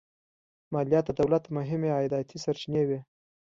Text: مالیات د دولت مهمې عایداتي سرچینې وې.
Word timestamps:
مالیات 0.73 1.05
د 1.07 1.11
دولت 1.19 1.43
مهمې 1.57 1.89
عایداتي 1.97 2.37
سرچینې 2.43 2.83
وې. 2.87 2.99